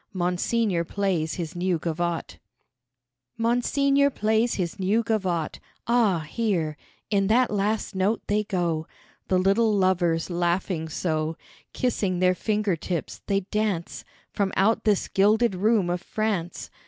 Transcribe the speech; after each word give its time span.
Monseigneur 0.13 0.83
plays 0.83 1.35
his 1.35 1.55
new 1.55 1.77
gavotte. 1.77 2.39
Monseigneur 3.37 4.09
plays 4.09 4.55
his 4.55 4.79
new 4.79 5.03
gavotte 5.03 5.59
Ah, 5.85 6.21
hear 6.27 6.75
in 7.11 7.27
that 7.27 7.51
last 7.51 7.93
note 7.93 8.19
they 8.25 8.43
go 8.43 8.87
The 9.27 9.37
little 9.37 9.71
lovers 9.71 10.31
laughing 10.31 10.89
so; 10.89 11.37
Kissing 11.71 12.17
their 12.17 12.33
finger 12.33 12.75
tips, 12.75 13.21
they 13.27 13.41
dance 13.41 14.03
From 14.33 14.51
out 14.55 14.85
this 14.85 15.07
gilded 15.07 15.53
room 15.53 15.87
of 15.87 16.01
France. 16.01 16.71